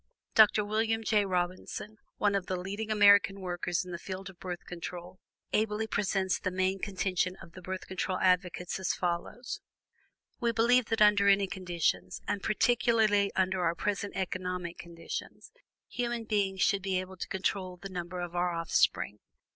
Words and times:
Dr. 0.33 0.65
William 0.65 1.03
J. 1.03 1.25
Robinson, 1.25 1.97
one 2.17 2.33
of 2.33 2.47
the 2.47 2.55
leading 2.55 2.89
American 2.89 3.39
workers 3.39 3.85
in 3.85 3.91
the 3.91 3.99
field 3.99 4.31
of 4.31 4.39
Birth 4.39 4.65
Control, 4.65 5.19
ably 5.53 5.85
presents 5.85 6.39
the 6.39 6.49
main 6.49 6.79
contention 6.79 7.35
of 7.39 7.51
the 7.51 7.61
Birth 7.61 7.85
Control 7.85 8.17
advocates 8.17 8.79
as 8.79 8.95
follows: 8.95 9.61
"We 10.39 10.53
believe 10.53 10.85
that 10.85 11.03
under 11.03 11.27
any 11.27 11.45
conditions, 11.45 12.19
and 12.27 12.41
particularly 12.41 13.31
under 13.35 13.63
our 13.63 13.75
present 13.75 14.15
economic 14.15 14.79
conditions, 14.79 15.51
human 15.87 16.23
beings 16.23 16.63
should 16.63 16.81
be 16.81 16.99
able 16.99 17.17
to 17.17 17.27
control 17.27 17.77
the 17.77 17.89
number 17.89 18.21
of 18.21 18.35
our 18.35 18.55
offspring. 18.55 19.19